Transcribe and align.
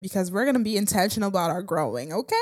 because 0.00 0.30
we're 0.30 0.44
going 0.44 0.56
to 0.56 0.64
be 0.64 0.76
intentional 0.76 1.28
about 1.28 1.50
our 1.50 1.62
growing, 1.62 2.12
okay? 2.12 2.36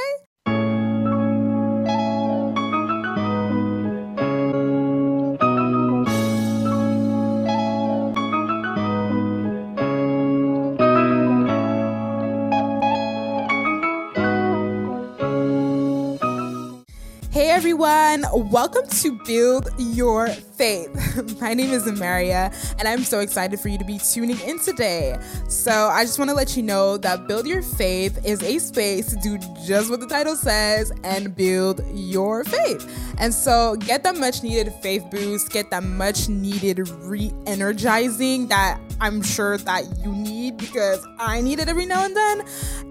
Hey 17.38 17.50
everyone, 17.50 18.24
welcome 18.50 18.84
to 18.88 19.12
Build 19.24 19.68
Your 19.78 20.26
Faith. 20.26 21.38
My 21.40 21.54
name 21.54 21.70
is 21.70 21.84
Amaria, 21.84 22.52
and 22.80 22.88
I'm 22.88 23.04
so 23.04 23.20
excited 23.20 23.60
for 23.60 23.68
you 23.68 23.78
to 23.78 23.84
be 23.84 24.00
tuning 24.00 24.40
in 24.40 24.58
today. 24.58 25.16
So, 25.48 25.70
I 25.70 26.02
just 26.02 26.18
want 26.18 26.30
to 26.30 26.34
let 26.34 26.56
you 26.56 26.64
know 26.64 26.96
that 26.96 27.28
Build 27.28 27.46
Your 27.46 27.62
Faith 27.62 28.26
is 28.26 28.42
a 28.42 28.58
space 28.58 29.14
to 29.14 29.16
do 29.20 29.38
just 29.64 29.88
what 29.88 30.00
the 30.00 30.08
title 30.08 30.34
says 30.34 30.90
and 31.04 31.32
build 31.36 31.80
your 31.94 32.42
faith. 32.42 33.14
And 33.18 33.32
so, 33.32 33.76
get 33.76 34.02
that 34.02 34.16
much 34.16 34.42
needed 34.42 34.72
faith 34.82 35.08
boost, 35.08 35.52
get 35.52 35.70
that 35.70 35.84
much 35.84 36.28
needed 36.28 36.88
re 36.88 37.32
energizing 37.46 38.48
that 38.48 38.80
I'm 39.00 39.22
sure 39.22 39.58
that 39.58 39.84
you 40.04 40.12
need 40.12 40.56
because 40.56 41.06
I 41.18 41.40
need 41.40 41.58
it 41.58 41.68
every 41.68 41.86
now 41.86 42.04
and 42.04 42.16
then. 42.16 42.44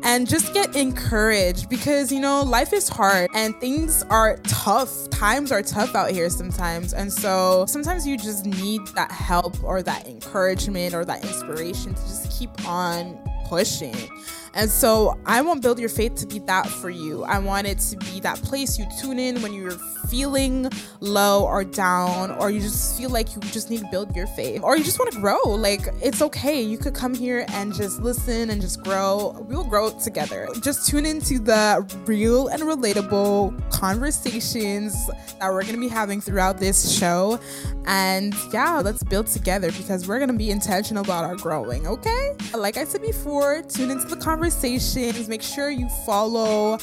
And 0.04 0.28
just 0.28 0.54
get 0.54 0.76
encouraged 0.76 1.70
because, 1.70 2.12
you 2.12 2.20
know, 2.20 2.44
life 2.44 2.74
is 2.74 2.88
hard 2.88 3.30
and 3.34 3.60
things 3.60 4.04
are 4.04 4.38
tough. 4.44 5.10
Times 5.10 5.52
are 5.52 5.62
tough 5.62 5.96
out 5.96 6.12
here 6.12 6.30
sometimes. 6.30 6.94
And 6.94 7.12
so 7.12 7.66
sometimes 7.68 8.08
you 8.08 8.18
just 8.18 8.46
need 8.46 8.86
that 8.96 9.12
help 9.12 9.62
or 9.64 9.82
that 9.84 10.08
encouragement 10.08 10.94
or 10.94 11.04
that 11.06 11.24
inspiration 11.24 11.94
to 11.94 12.02
just 12.02 12.32
keep 12.38 12.68
on 12.68 13.20
pushing. 13.48 13.96
And 14.54 14.72
so 14.72 15.20
I 15.26 15.42
want 15.42 15.62
Build 15.62 15.78
Your 15.78 15.90
Faith 15.90 16.16
to 16.16 16.26
be 16.26 16.40
that 16.40 16.68
for 16.68 16.90
you. 16.90 17.24
I 17.24 17.38
want 17.38 17.68
it 17.68 17.78
to 17.80 17.98
be 17.98 18.20
that 18.22 18.42
place 18.42 18.80
you 18.80 18.88
tune 19.00 19.20
in 19.20 19.40
when 19.44 19.54
you're 19.54 19.78
feeling 20.10 20.68
low 21.00 21.46
or 21.46 21.64
down, 21.64 22.32
or 22.32 22.50
you 22.50 22.60
just 22.60 22.98
feel 22.98 23.12
like 23.12 23.36
you 23.36 23.42
just 23.42 23.70
need 23.70 23.82
to 23.82 23.88
build 23.92 24.16
your 24.16 24.26
faith, 24.26 24.64
or 24.64 24.76
you 24.76 24.84
just 24.84 24.98
want 24.98 25.12
to 25.12 25.20
grow. 25.20 25.40
Like, 25.44 25.82
it's 26.02 26.24
okay. 26.24 26.60
You 26.60 26.80
could 26.80 26.96
come 26.96 27.14
here 27.14 27.46
and 27.50 27.72
just 27.72 28.02
listen 28.02 28.50
and 28.50 28.60
just 28.60 28.82
grow. 28.84 29.38
We'll 29.48 29.66
grow 29.66 29.92
together. 30.00 30.48
Just 30.62 30.90
tune 30.90 31.06
into 31.06 31.38
the 31.38 31.86
real 32.08 32.48
and 32.48 32.64
relatable 32.64 33.70
conversations 33.70 34.96
that 35.40 35.52
we're 35.52 35.64
going 35.64 35.76
to 35.76 35.82
be 35.82 35.90
having 35.90 36.20
throughout 36.20 36.58
this 36.58 36.98
show. 36.98 37.40
And 37.86 38.34
yeah, 38.52 38.82
let's 38.84 39.04
build 39.04 39.28
together 39.28 39.72
because 39.74 40.08
we're 40.08 40.18
going 40.18 40.32
to 40.32 40.38
be 40.38 40.50
intentional 40.50 41.04
about 41.04 41.26
our 41.26 41.36
growing, 41.36 41.86
okay? 41.86 42.34
Like 42.56 42.78
I 42.78 42.86
said 42.86 43.02
before, 43.02 43.37
tune 43.68 43.92
into 43.92 44.06
the 44.06 44.16
conversations. 44.16 45.28
Make 45.28 45.42
sure 45.42 45.70
you 45.70 45.90
follow 46.06 46.78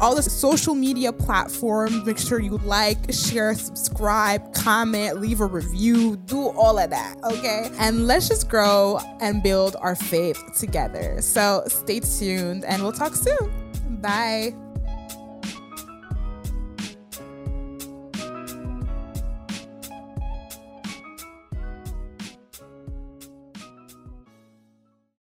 all 0.00 0.14
the 0.14 0.22
social 0.22 0.74
media 0.74 1.12
platforms. 1.12 2.04
Make 2.04 2.18
sure 2.18 2.40
you 2.40 2.58
like, 2.58 3.12
share, 3.12 3.54
subscribe, 3.54 4.52
comment, 4.54 5.20
leave 5.20 5.40
a 5.40 5.46
review, 5.46 6.16
do 6.16 6.48
all 6.50 6.78
of 6.78 6.90
that, 6.90 7.16
okay? 7.24 7.70
And 7.78 8.06
let's 8.06 8.28
just 8.28 8.48
grow 8.48 9.00
and 9.20 9.42
build 9.42 9.76
our 9.80 9.96
faith 9.96 10.42
together. 10.56 11.20
So 11.20 11.64
stay 11.66 12.00
tuned 12.00 12.64
and 12.64 12.82
we'll 12.82 12.92
talk 12.92 13.14
soon. 13.14 13.52
Bye. 14.00 14.54